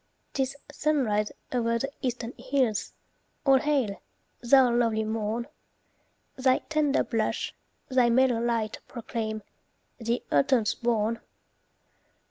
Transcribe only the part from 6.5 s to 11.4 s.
tender blush, thy mellow light Proclaim "The autumn's born."